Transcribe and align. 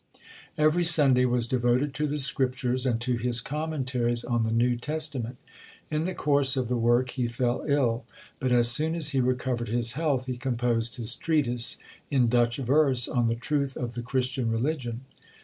Every 0.57 0.83
Sunday 0.83 1.25
was 1.25 1.45
devoted 1.45 1.93
to 1.93 2.07
the 2.07 2.17
Scriptures, 2.17 2.87
and 2.87 2.99
to 3.01 3.17
his 3.17 3.39
Commentaries 3.39 4.23
on 4.23 4.41
the 4.41 4.51
New 4.51 4.75
Testament. 4.75 5.37
In 5.91 6.05
the 6.05 6.15
course 6.15 6.57
of 6.57 6.69
the 6.69 6.75
work 6.75 7.11
he 7.11 7.27
fell 7.27 7.63
ill; 7.67 8.05
but 8.39 8.51
as 8.51 8.71
soon 8.71 8.95
as 8.95 9.09
he 9.09 9.21
recovered 9.21 9.67
his 9.69 9.91
health, 9.91 10.25
he 10.25 10.37
composed 10.37 10.95
his 10.95 11.15
treatise, 11.15 11.77
in 12.09 12.29
Dutch 12.29 12.57
verse, 12.57 13.07
on 13.07 13.27
the 13.27 13.35
Truth 13.35 13.77
of 13.77 13.93
the 13.93 14.01
Christian 14.01 14.49
Religion. 14.49 15.01